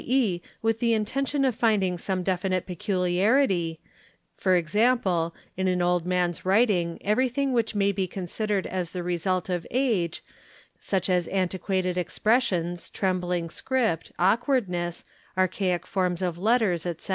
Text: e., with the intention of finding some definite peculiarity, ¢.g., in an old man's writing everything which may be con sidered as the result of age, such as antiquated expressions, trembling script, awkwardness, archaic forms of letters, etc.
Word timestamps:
e., 0.03 0.41
with 0.63 0.79
the 0.79 0.95
intention 0.95 1.45
of 1.45 1.53
finding 1.53 1.95
some 1.95 2.23
definite 2.23 2.65
peculiarity, 2.65 3.79
¢.g., 4.39 5.31
in 5.55 5.67
an 5.67 5.79
old 5.83 6.07
man's 6.07 6.43
writing 6.43 6.97
everything 7.03 7.53
which 7.53 7.75
may 7.75 7.91
be 7.91 8.07
con 8.07 8.25
sidered 8.25 8.65
as 8.65 8.89
the 8.89 9.03
result 9.03 9.47
of 9.47 9.67
age, 9.69 10.23
such 10.79 11.07
as 11.07 11.27
antiquated 11.27 11.99
expressions, 11.99 12.89
trembling 12.89 13.47
script, 13.47 14.11
awkwardness, 14.17 15.05
archaic 15.37 15.85
forms 15.85 16.23
of 16.23 16.35
letters, 16.39 16.83
etc. 16.87 17.09